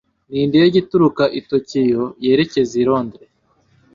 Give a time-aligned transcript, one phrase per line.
[0.29, 3.31] Ni indege ituruka i Tokiyo yerekeza i Londres.